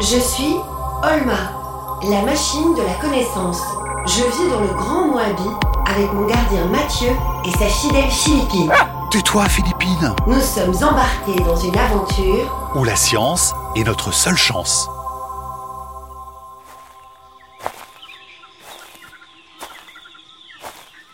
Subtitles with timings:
[0.00, 0.56] Je suis
[1.02, 3.60] Olma, la machine de la connaissance.
[4.06, 5.48] Je vis dans le Grand Moabi
[5.86, 7.10] avec mon gardien Mathieu
[7.44, 8.72] et sa fidèle Philippine.
[9.10, 14.88] Tais-toi, Philippine Nous sommes embarqués dans une aventure Où la science est notre seule chance.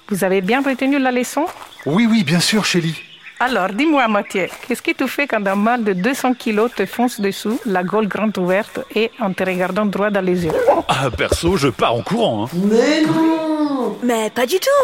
[0.09, 1.47] Vous avez bien retenu la leçon?
[1.87, 3.01] Oui, oui, bien sûr, Chélie.
[3.43, 7.19] Alors, dis-moi, Mathieu, qu'est-ce que tu fais quand un mâle de 200 kilos te fonce
[7.21, 10.53] dessous, la gueule grande ouverte et en te regardant droit dans les yeux?
[10.89, 12.45] Ah, perso, je pars en courant.
[12.45, 12.49] hein.
[12.71, 14.83] Mais non Mais pas du tout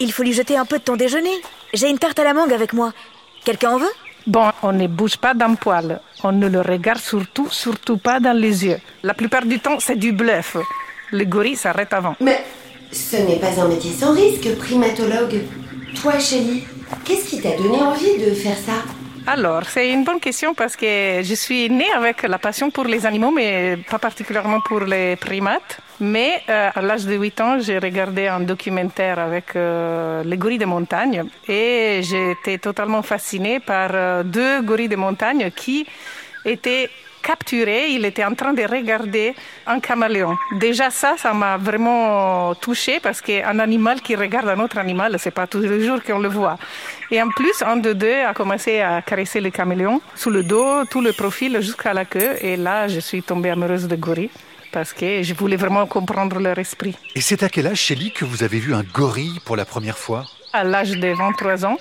[0.00, 1.34] Il faut lui jeter un peu de ton déjeuner.
[1.74, 2.92] J'ai une tarte à la mangue avec moi.
[3.44, 3.92] Quelqu'un en veut?
[4.26, 6.00] Bon, on ne bouge pas d'un poil.
[6.24, 8.78] On ne le regarde surtout, surtout pas dans les yeux.
[9.02, 10.56] La plupart du temps, c'est du bluff.
[11.12, 12.16] Le gorille s'arrête avant.
[12.20, 12.42] Mais
[12.90, 15.42] ce n'est pas un métier sans risque, primatologue.
[16.00, 16.64] Toi, Chélie,
[17.04, 18.84] qu'est-ce qui t'a donné envie de faire ça
[19.26, 23.04] Alors, c'est une bonne question parce que je suis née avec la passion pour les
[23.06, 25.80] animaux, mais pas particulièrement pour les primates.
[26.00, 30.58] Mais euh, à l'âge de 8 ans, j'ai regardé un documentaire avec euh, les gorilles
[30.58, 35.86] de montagne et j'étais totalement fascinée par euh, deux gorilles de montagne qui
[36.44, 36.88] étaient
[37.28, 37.84] capturés.
[37.96, 39.34] Il était en train de regarder
[39.66, 40.34] un caméléon.
[40.66, 45.36] Déjà ça, ça m'a vraiment touchée parce qu'un animal qui regarde un autre animal, c'est
[45.40, 46.56] pas tous les jours qu'on le voit.
[47.10, 50.84] Et en plus, un de deux a commencé à caresser le caméléon sous le dos,
[50.92, 52.32] tout le profil jusqu'à la queue.
[52.48, 54.30] Et là, je suis tombée amoureuse de gorilles
[54.72, 56.96] parce que je voulais vraiment comprendre leur esprit.
[57.14, 59.98] Et c'est à quel âge, Chélie, que vous avez vu un gorille pour la première
[59.98, 60.24] fois?
[60.52, 61.76] À l'âge de 23 ans,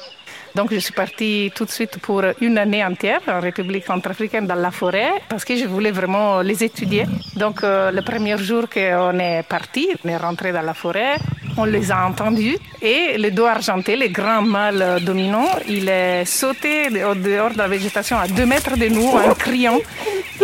[0.57, 4.55] donc je suis partie tout de suite pour une année entière en République centrafricaine dans
[4.67, 7.05] la forêt parce que je voulais vraiment les étudier.
[7.35, 11.17] Donc euh, le premier jour qu'on est parti, on est rentré dans la forêt,
[11.57, 16.87] on les a entendus et le dos argenté, le grand mâle dominant, il est sauté
[17.03, 19.79] au dehors de la végétation à deux mètres de nous en criant.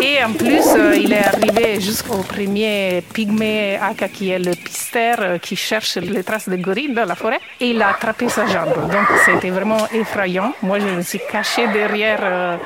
[0.01, 5.17] Et en plus, euh, il est arrivé jusqu'au premier pygmée aka qui est le pistère
[5.21, 7.39] euh, qui cherche les traces de gorille dans la forêt.
[7.59, 8.73] Et il a attrapé sa jambe.
[8.91, 10.53] Donc c'était vraiment effrayant.
[10.63, 12.57] Moi, je me suis cachée derrière euh,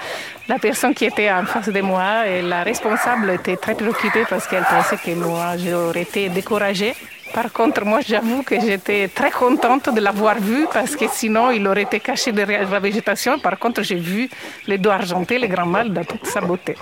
[0.47, 4.47] la personne qui était en face de moi et la responsable était très préoccupée parce
[4.47, 6.93] qu'elle pensait que moi, j'aurais été découragée.
[7.33, 11.67] Par contre, moi, j'avoue que j'étais très contente de l'avoir vu parce que sinon, il
[11.67, 13.37] aurait été caché derrière la végétation.
[13.39, 14.29] Par contre, j'ai vu
[14.65, 16.75] les dos argentés, le grand mâle, dans toute sa beauté.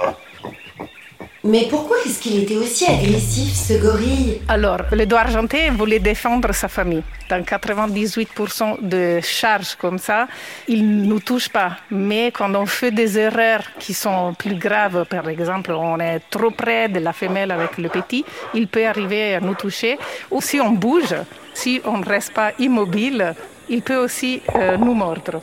[1.47, 6.51] Mais pourquoi est-ce qu'il était aussi agressif, ce gorille Alors, le dos argenté voulait défendre
[6.55, 7.03] sa famille.
[7.29, 10.27] Dans 98% de charges comme ça,
[10.67, 11.77] il ne nous touche pas.
[11.91, 16.49] Mais quand on fait des erreurs qui sont plus graves, par exemple, on est trop
[16.49, 19.99] près de la femelle avec le petit, il peut arriver à nous toucher.
[20.31, 21.13] Ou si on bouge,
[21.53, 23.35] si on ne reste pas immobile,
[23.69, 25.41] il peut aussi euh, nous mordre.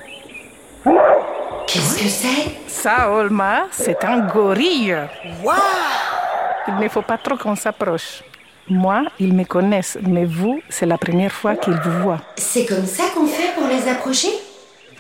[1.69, 2.51] Qu'est-ce que c'est?
[2.67, 4.97] Ça, Olma, c'est un gorille.
[5.45, 5.92] Waouh
[6.69, 8.23] Il ne faut pas trop qu'on s'approche.
[8.69, 12.21] Moi, ils me connaissent, mais vous, c'est la première fois qu'ils vous voient.
[12.37, 14.29] C'est comme ça qu'on fait pour les approcher?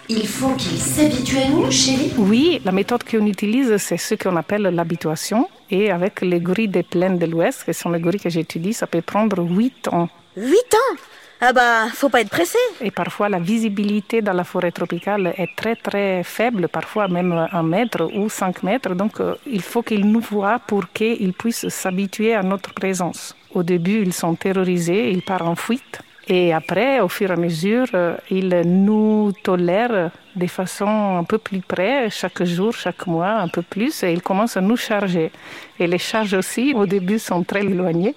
[0.08, 4.34] Il faut qu'ils s'habituent à nous, Chélie Oui, la méthode qu'on utilise, c'est ce qu'on
[4.36, 5.48] appelle l'habituation.
[5.70, 8.88] Et avec les gorilles des plaines de l'Ouest, qui sont les gorilles que j'étudie, ça
[8.88, 10.08] peut prendre 8 ans.
[10.36, 10.96] 8 ans?
[11.44, 12.56] Ah bah, faut pas être pressé.
[12.80, 17.62] Et parfois, la visibilité dans la forêt tropicale est très très faible, parfois même un
[17.64, 18.94] mètre ou cinq mètres.
[18.94, 23.34] Donc, euh, il faut qu'ils nous voient pour qu'ils puissent s'habituer à notre présence.
[23.52, 26.00] Au début, ils sont terrorisés, ils partent en fuite.
[26.28, 31.38] Et après, au fur et à mesure, euh, ils nous tolèrent de façon un peu
[31.38, 35.32] plus près, chaque jour, chaque mois, un peu plus, et ils commencent à nous charger.
[35.80, 38.14] Et les charges aussi, au début, sont très éloignées.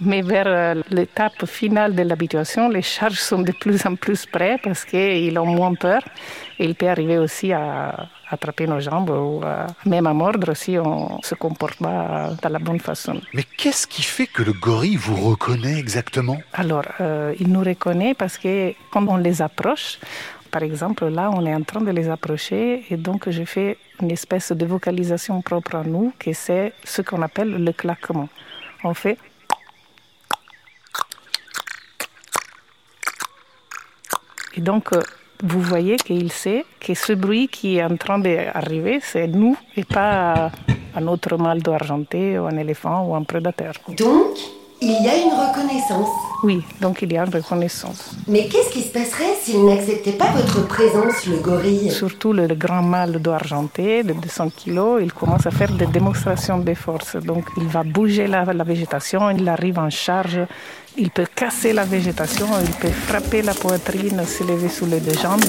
[0.00, 4.58] Mais vers euh, l'étape finale de l'habituation, les charges sont de plus en plus près
[4.62, 6.02] parce qu'ils ont moins peur.
[6.58, 10.76] Et il peut arriver aussi à attraper nos jambes ou à- même à mordre si
[10.78, 13.20] on ne se comporte pas de la bonne façon.
[13.32, 16.38] Mais qu'est-ce qui fait que le gorille vous reconnaît exactement?
[16.52, 19.98] Alors, euh, il nous reconnaît parce que quand on les approche,
[20.50, 24.10] par exemple, là, on est en train de les approcher et donc je fais une
[24.10, 28.28] espèce de vocalisation propre à nous, que c'est ce qu'on appelle le claquement.
[28.82, 29.18] On fait
[34.64, 35.00] donc, euh,
[35.42, 39.84] vous voyez qu'il sait que ce bruit qui est en train d'arriver, c'est nous et
[39.84, 40.50] pas
[40.96, 43.74] un autre mâle d'argenté ou un éléphant ou un prédateur.
[44.84, 46.08] Il y a une reconnaissance.
[46.42, 48.00] Oui, donc il y a une reconnaissance.
[48.28, 51.90] Mais qu'est-ce qui se passerait s'il n'acceptait pas votre présence, le gorille?
[51.90, 56.58] Surtout le, le grand mâle d'argenté de 200 kilos, il commence à faire des démonstrations
[56.58, 57.16] de force.
[57.16, 60.40] Donc il va bouger la, la végétation, il arrive en charge,
[60.98, 65.18] il peut casser la végétation, il peut frapper la poitrine, se lever sous les deux
[65.24, 65.44] jambes,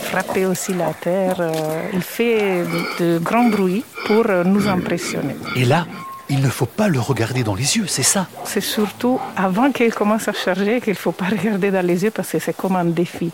[0.00, 1.36] frapper aussi la terre.
[1.40, 1.52] euh,
[1.94, 5.36] Il fait de, de grands bruits pour euh, nous impressionner.
[5.56, 5.86] Et là,
[6.34, 9.94] il ne faut pas le regarder dans les yeux, c'est ça C'est surtout avant qu'il
[9.94, 12.74] commence à charger qu'il ne faut pas regarder dans les yeux parce que c'est comme
[12.74, 13.30] un défi.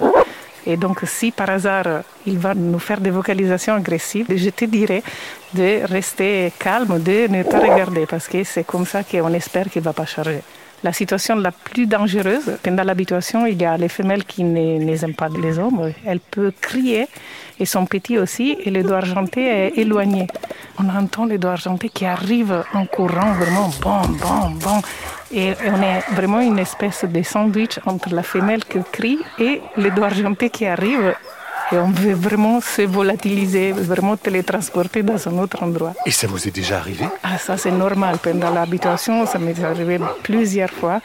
[0.66, 5.02] Et donc, si par hasard il va nous faire des vocalisations agressives, je te dirais
[5.54, 9.80] de rester calme, de ne pas regarder, parce que c'est comme ça qu'on espère qu'il
[9.80, 10.42] ne va pas charger.
[10.82, 15.28] La situation la plus dangereuse, pendant l'habituation, il y a les femelles qui n'aiment pas
[15.28, 15.92] les hommes.
[16.06, 17.06] Elle peut crier
[17.58, 20.26] et son petit aussi, et le doigt argenté est éloigné.
[20.78, 24.80] On entend le doigt argenté qui arrive en courant, vraiment bon, bon, bon.
[25.32, 29.90] Et on est vraiment une espèce de sandwich entre la femelle qui crie et le
[29.90, 31.14] doigt argenté qui arrive
[31.72, 35.94] et on veut vraiment se volatiliser, vraiment télétransporter dans un autre endroit.
[36.06, 37.04] Et ça vous est déjà arrivé?
[37.22, 38.18] Ah, ça c'est normal.
[38.22, 41.00] Pendant l'habitation, ça m'est arrivé plusieurs fois.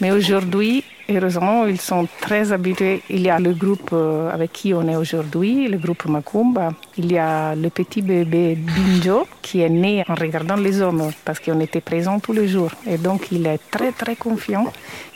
[0.00, 3.02] Mais aujourd'hui, heureusement, ils sont très habitués.
[3.10, 6.72] Il y a le groupe euh, avec qui on est aujourd'hui, le groupe Macumba.
[6.96, 11.40] Il y a le petit bébé Binjo qui est né en regardant les hommes parce
[11.40, 12.72] qu'on était présents tous les jours.
[12.86, 14.66] Et donc, il est très, très confiant.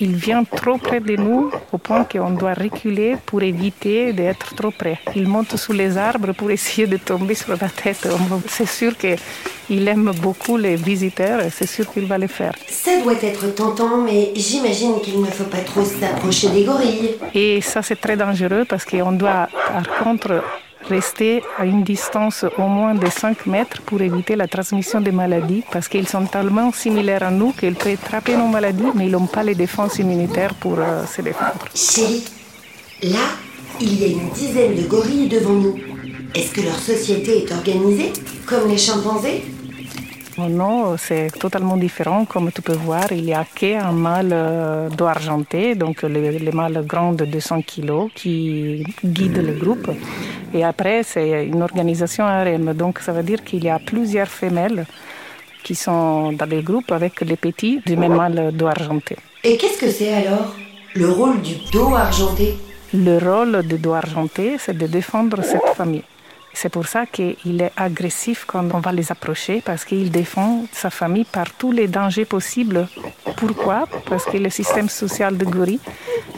[0.00, 4.70] Il vient trop près de nous au point qu'on doit reculer pour éviter d'être trop
[4.70, 4.98] près.
[5.14, 8.08] Il monte sous les arbres pour essayer de tomber sur la tête.
[8.48, 9.16] C'est sûr que
[9.72, 12.54] il aime beaucoup les visiteurs et c'est sûr qu'il va le faire.
[12.68, 17.12] Ça doit être tentant, mais j'imagine qu'il ne faut pas trop s'approcher des gorilles.
[17.34, 20.42] Et ça, c'est très dangereux parce qu'on doit, par contre,
[20.88, 25.62] rester à une distance au moins de 5 mètres pour éviter la transmission des maladies
[25.72, 29.26] parce qu'ils sont tellement similaires à nous qu'ils peuvent attraper nos maladies, mais ils n'ont
[29.26, 31.64] pas les défenses immunitaires pour euh, se défendre.
[31.74, 32.24] Chérie,
[33.02, 33.26] là,
[33.80, 35.76] il y a une dizaine de gorilles devant nous.
[36.34, 38.12] Est-ce que leur société est organisée,
[38.46, 39.42] comme les chimpanzés?
[40.38, 42.24] Non, c'est totalement différent.
[42.24, 46.52] Comme tu peux voir, il n'y a qu'un mâle euh, d'eau argenté, donc les, les
[46.52, 49.90] mâles grands de 200 kg qui guident le groupe.
[50.54, 52.72] Et après, c'est une organisation harem.
[52.74, 54.86] Donc ça veut dire qu'il y a plusieurs femelles
[55.62, 59.16] qui sont dans les groupes avec les petits du même mâle d'eau argenté.
[59.44, 60.54] Et qu'est-ce que c'est alors
[60.94, 62.54] le rôle du dos argenté
[62.92, 66.04] Le rôle du dos argenté, c'est de défendre cette famille.
[66.54, 70.90] C'est pour ça qu'il est agressif quand on va les approcher, parce qu'il défend sa
[70.90, 72.86] famille par tous les dangers possibles.
[73.36, 73.88] Pourquoi?
[74.08, 75.80] Parce que le système social de gorille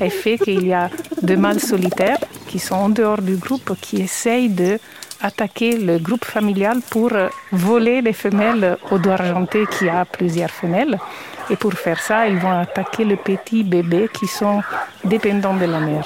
[0.01, 0.89] est fait qu'il y a
[1.21, 4.79] des mâles solitaires qui sont en dehors du groupe, qui essayent de
[5.21, 7.11] attaquer le groupe familial pour
[7.51, 10.99] voler les femelles au doigt argenté qui a plusieurs femelles.
[11.51, 14.63] Et pour faire ça, ils vont attaquer les petits bébés qui sont
[15.05, 16.05] dépendants de la mère.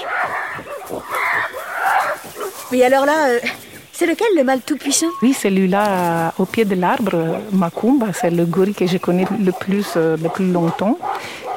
[2.71, 3.39] Oui, alors là, euh,
[3.99, 5.07] c'est lequel le mâle tout-puissant?
[5.21, 9.87] Oui, celui-là au pied de l'arbre, Macumba, c'est le gorille que je connais le plus
[9.97, 10.97] euh, depuis longtemps.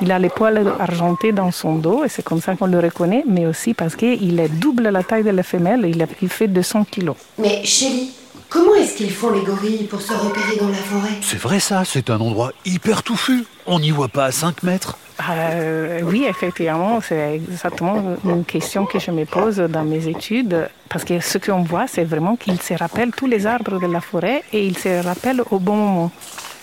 [0.01, 3.23] Il a les poils argentés dans son dos et c'est comme ça qu'on le reconnaît,
[3.29, 6.49] mais aussi parce qu'il est double la taille de la femelle, il, a- il fait
[6.49, 7.15] 200 kilos.
[7.39, 8.11] Mais chérie,
[8.49, 11.13] comment est-ce qu'ils font les gorilles pour se repérer dans la forêt?
[11.21, 13.45] C'est vrai ça, c'est un endroit hyper touffu.
[13.67, 14.99] On n'y voit pas à 5 mètres.
[15.31, 21.05] Euh, oui, effectivement, c'est exactement une question que je me pose dans mes études, parce
[21.05, 24.43] que ce qu'on voit, c'est vraiment qu'ils se rappellent tous les arbres de la forêt
[24.53, 26.11] et ils se rappellent au bon moment.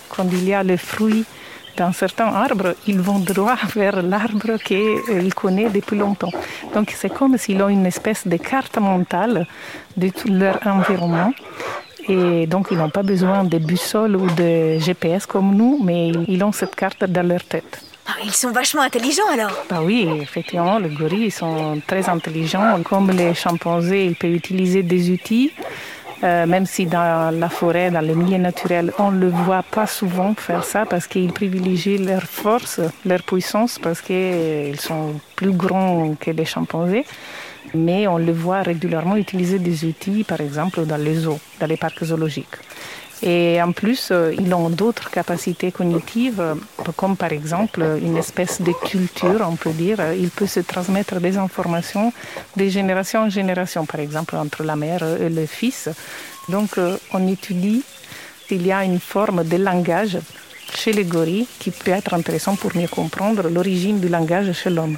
[0.08, 1.24] Quand il y a le fruit
[1.76, 6.32] d'un certain arbre, ils vont droit vers l'arbre qu'ils connaissent depuis longtemps.
[6.74, 9.46] Donc c'est comme s'ils ont une espèce de carte mentale
[9.96, 11.32] de tout leur environnement.
[12.08, 16.42] Et donc, ils n'ont pas besoin de boussole ou de GPS comme nous, mais ils
[16.42, 17.89] ont cette carte dans leur tête.
[18.12, 19.52] Ah, Ils sont vachement intelligents alors.
[19.68, 22.82] Bah oui, effectivement, les gorilles sont très intelligents.
[22.82, 25.52] Comme les chimpanzés, ils peuvent utiliser des outils,
[26.24, 29.86] euh, même si dans la forêt, dans les milieux naturels, on ne le voit pas
[29.86, 36.14] souvent faire ça parce qu'ils privilégient leur force, leur puissance, parce qu'ils sont plus grands
[36.18, 37.04] que les chimpanzés.
[37.74, 41.76] Mais on le voit régulièrement utiliser des outils, par exemple, dans les zoos, dans les
[41.76, 42.56] parcs zoologiques.
[43.22, 46.54] Et en plus, euh, ils ont d'autres capacités cognitives, euh,
[46.96, 49.98] comme par exemple une espèce de culture, on peut dire.
[50.18, 52.12] Il peut se transmettre des informations
[52.56, 55.90] de génération en génération, par exemple entre la mère et le fils.
[56.48, 57.82] Donc, euh, on étudie
[58.48, 60.18] s'il y a une forme de langage
[60.74, 64.96] chez les gorilles qui peut être intéressant pour mieux comprendre l'origine du langage chez l'homme.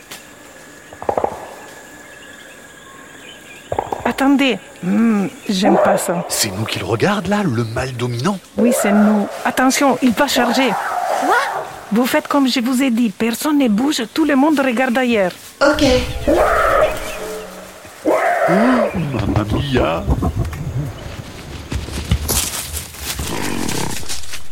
[4.23, 6.25] Attendez, Hmm, j'aime pas ça.
[6.29, 8.38] C'est nous qui le regarde là, le mâle dominant.
[8.57, 9.26] Oui, c'est nous.
[9.45, 10.69] Attention, il va charger.
[10.69, 11.35] Quoi?
[11.91, 13.11] Vous faites comme je vous ai dit.
[13.11, 15.33] Personne ne bouge, tout le monde regarde ailleurs.
[15.61, 15.83] Ok.
[19.12, 20.05] Mamma mia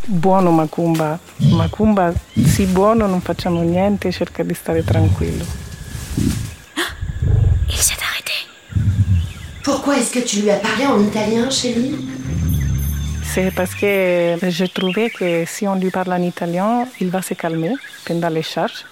[0.06, 1.16] Buono Macumba.
[1.52, 2.12] Macumba,
[2.44, 5.44] sì buono, non facciamo niente, cerca di stare tranquillo.
[9.72, 11.94] Pourquoi est-ce que tu lui as parlé en italien, chérie?
[13.22, 17.34] C'est parce que je trouvais que si on lui parle en italien, il va se
[17.34, 17.74] calmer
[18.04, 18.84] pendant les charges.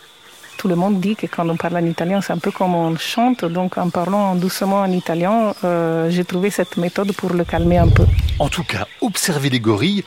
[0.57, 2.97] Tout le monde dit que quand on parle en italien, c'est un peu comme on
[2.97, 3.45] chante.
[3.45, 7.89] Donc en parlant doucement en italien, euh, j'ai trouvé cette méthode pour le calmer un
[7.89, 8.07] peu.
[8.39, 10.05] En tout cas, observer les gorilles,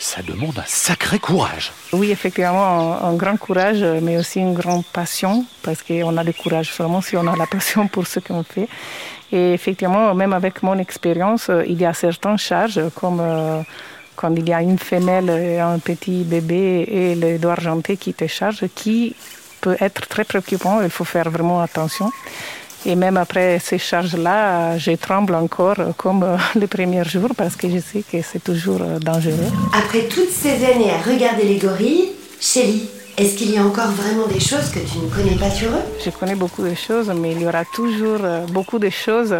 [0.00, 1.72] ça demande un sacré courage.
[1.92, 6.72] Oui, effectivement, un, grand courage, mais aussi une grande passion, parce qu'on a le courage
[6.72, 8.68] seulement si on a la passion pour ce qu'on fait.
[9.30, 13.62] Et effectivement, même avec mon expérience, il y a certaines charges, comme euh,
[14.16, 18.14] quand il y a une femelle et un petit bébé et le dos argenté qui
[18.14, 19.14] te charge, qui
[19.60, 20.80] peut être très préoccupant.
[20.82, 22.10] Il faut faire vraiment attention.
[22.86, 27.68] Et même après ces charges-là, je tremble encore comme euh, les premiers jours parce que
[27.68, 29.50] je sais que c'est toujours euh, dangereux.
[29.76, 32.08] Après toutes ces années à regarder les gorilles,
[32.40, 35.68] Shelly, est-ce qu'il y a encore vraiment des choses que tu ne connais pas sur
[35.68, 35.84] eux?
[36.02, 39.34] Je connais beaucoup de choses, mais il y aura toujours euh, beaucoup de choses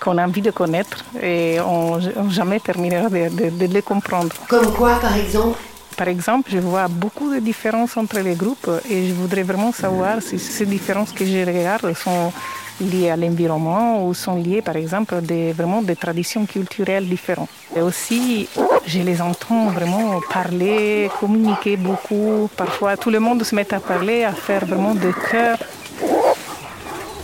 [0.00, 4.34] qu'on a envie de connaître et on, on jamais terminera de, de- de les comprendre.
[4.48, 5.58] Comme quoi, par exemple?
[5.98, 10.20] Par exemple, je vois beaucoup de différences entre les groupes et je voudrais vraiment savoir
[10.22, 12.32] si ces différences que je regarde sont
[12.80, 17.48] liées à l'environnement ou sont liées, par exemple, des, vraiment des traditions culturelles différentes.
[17.74, 18.48] Et aussi,
[18.86, 22.48] je les entends vraiment parler, communiquer beaucoup.
[22.56, 25.58] Parfois, tout le monde se met à parler, à faire vraiment de cœur.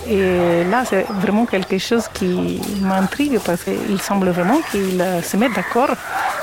[0.08, 5.54] Et là, c'est vraiment quelque chose qui m'intrigue parce qu'il semble vraiment qu'ils se mettent
[5.54, 5.90] d'accord,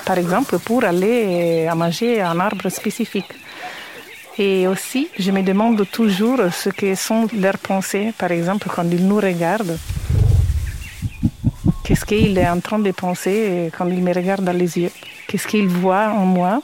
[0.05, 3.31] par exemple, pour aller à manger un arbre spécifique.
[4.41, 9.05] Et aussi, je me demande toujours ce que sont leurs pensées, par exemple, quand ils
[9.05, 9.77] nous regardent.
[11.83, 14.91] Qu'est-ce qu'il est en train de penser quand il me regarde dans les yeux?
[15.27, 16.61] Qu'est-ce qu'il voit en moi?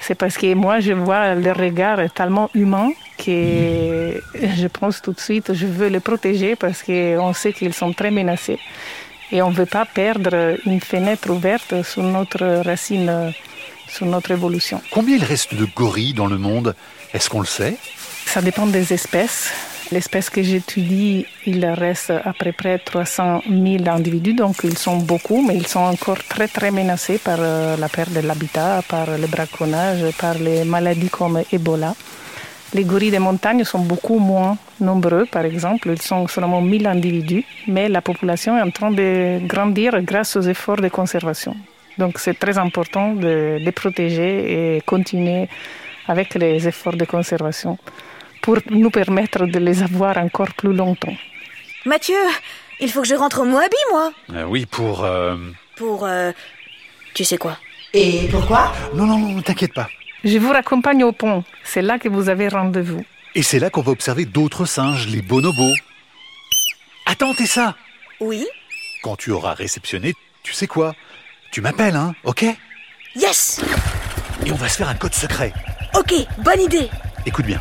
[0.00, 5.20] C'est parce que moi, je vois le regard tellement humain que je pense tout de
[5.20, 8.58] suite, je veux les protéger parce qu'on sait qu'ils sont très menacés.
[9.32, 13.32] Et on ne veut pas perdre une fenêtre ouverte sur notre racine,
[13.88, 14.80] sur notre évolution.
[14.90, 16.74] Combien il reste de gorilles dans le monde?
[17.12, 17.76] Est-ce qu'on le sait?
[18.26, 19.52] Ça dépend des espèces.
[19.90, 25.40] L'espèce que j'étudie, il reste à peu près 300 000 individus, donc ils sont beaucoup,
[25.40, 29.26] mais ils sont encore très très menacés par euh, la perte de l'habitat, par le
[29.26, 31.94] braconnage, par les maladies comme Ebola.
[32.74, 37.46] Les gorilles des montagnes sont beaucoup moins nombreux, par exemple, ils sont seulement 1000 individus,
[37.66, 41.56] mais la population est en train de grandir grâce aux efforts de conservation.
[41.98, 45.48] Donc c'est très important de les protéger et continuer
[46.06, 47.78] avec les efforts de conservation
[48.42, 51.16] pour nous permettre de les avoir encore plus longtemps.
[51.84, 52.16] Mathieu,
[52.80, 54.12] il faut que je rentre au Moabi, moi.
[54.34, 55.04] Euh, Oui, pour...
[55.04, 55.36] euh,
[55.76, 56.32] Pour, euh,
[57.14, 57.58] tu sais quoi
[57.92, 58.72] Et pourquoi?
[58.94, 59.88] Non, non, non, t'inquiète pas.
[60.24, 63.04] Je vous raccompagne au pont, c'est là que vous avez rendez-vous.
[63.34, 65.74] Et c'est là qu'on va observer d'autres singes, les bonobos.
[67.06, 67.76] Attends, t'es ça
[68.20, 68.46] Oui
[69.02, 70.94] Quand tu auras réceptionné, tu sais quoi?
[71.50, 72.44] Tu m'appelles, hein, ok
[73.16, 73.60] Yes
[74.44, 75.52] Et on va se faire un code secret.
[75.94, 76.90] Ok, bonne idée.
[77.26, 77.60] Écoute bien.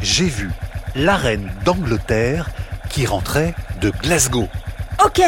[0.00, 0.50] J'ai vu
[0.94, 2.48] la reine d'Angleterre
[2.90, 4.48] qui rentrait de Glasgow.
[5.04, 5.20] Ok,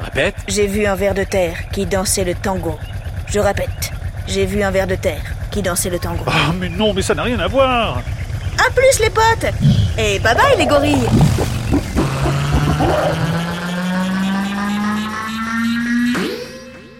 [0.00, 0.36] Répète.
[0.48, 2.78] j'ai vu un ver de terre qui dansait le tango.
[3.28, 3.90] Je répète,
[4.26, 6.24] j'ai vu un ver de terre qui dansait le tango.
[6.26, 8.02] Ah, mais non, mais ça n'a rien à voir
[8.58, 9.52] À plus les potes
[9.98, 11.08] Et bye bye les gorilles